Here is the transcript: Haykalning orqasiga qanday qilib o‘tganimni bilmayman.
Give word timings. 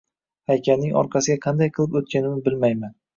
Haykalning 0.53 0.95
orqasiga 1.01 1.35
qanday 1.43 1.69
qilib 1.75 1.99
o‘tganimni 2.01 2.43
bilmayman. 2.49 2.95